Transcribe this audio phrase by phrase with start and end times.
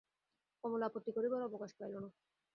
[0.63, 2.09] কমলা আপত্তি করিবার অবকাশ পাইল না।